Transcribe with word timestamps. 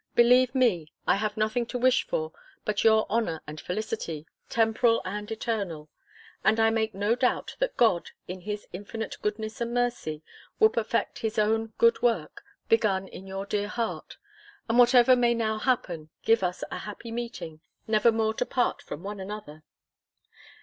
believe 0.15 0.55
me, 0.55 0.91
I 1.05 1.17
have 1.17 1.37
nothing 1.37 1.67
to 1.67 1.77
wish 1.77 2.07
for 2.07 2.31
but 2.65 2.83
your 2.83 3.05
honour 3.07 3.43
and 3.45 3.61
felicity, 3.61 4.25
temporal 4.49 5.03
and 5.05 5.29
eternal; 5.31 5.91
and 6.43 6.59
I 6.59 6.71
make 6.71 6.95
no 6.95 7.13
doubt, 7.13 7.55
that 7.59 7.77
God, 7.77 8.09
in 8.27 8.41
his 8.41 8.65
infinite 8.73 9.17
goodness 9.21 9.61
and 9.61 9.75
mercy, 9.75 10.23
will 10.59 10.69
perfect 10.69 11.19
his 11.19 11.37
own 11.37 11.73
good 11.77 12.01
work, 12.01 12.43
begun 12.67 13.07
in 13.09 13.27
your 13.27 13.45
dear 13.45 13.67
heart; 13.67 14.17
and, 14.67 14.79
whatever 14.79 15.15
may 15.15 15.35
now 15.35 15.59
happen, 15.59 16.09
give 16.23 16.41
us 16.41 16.63
a 16.71 16.79
happy 16.79 17.11
meeting, 17.11 17.59
never 17.85 18.11
more 18.11 18.33
to 18.33 18.45
part 18.47 18.81
from 18.81 19.03
one 19.03 19.19
another. 19.19 19.61